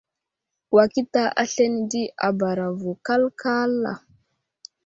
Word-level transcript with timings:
Wakita 0.75 1.21
aslane 1.43 1.81
di 1.91 2.03
a 2.27 2.29
bara 2.39 2.67
vo 2.79 2.93
kalkala. 3.05 3.93